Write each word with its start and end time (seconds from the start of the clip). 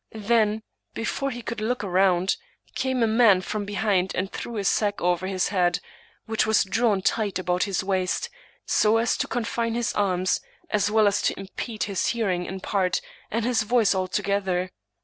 Then, 0.13 0.63
before 0.95 1.29
he 1.29 1.43
could 1.43 1.61
look 1.61 1.83
round, 1.83 2.35
came 2.73 3.03
a 3.03 3.07
man 3.07 3.41
from 3.41 3.65
behind 3.65 4.15
and 4.15 4.31
threw 4.31 4.57
a 4.57 4.63
sack 4.63 4.99
over 4.99 5.27
his 5.27 5.49
head, 5.49 5.79
which 6.25 6.47
was 6.47 6.63
drawn 6.63 7.03
tight 7.03 7.37
about 7.37 7.65
his 7.65 7.83
waist, 7.83 8.27
so 8.65 8.97
as 8.97 9.15
to 9.17 9.27
confine 9.27 9.75
his 9.75 9.93
arms, 9.93 10.41
as 10.71 10.89
well 10.89 11.05
as 11.05 11.21
to 11.21 11.39
impede 11.39 11.83
his 11.83 12.07
hearing 12.07 12.45
in 12.47 12.61
part, 12.61 12.99
and 13.29 13.45
his 13.45 13.61
voice 13.61 13.93
altogether. 13.93 14.71